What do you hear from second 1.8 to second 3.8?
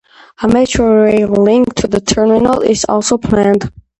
the terminal is also planned.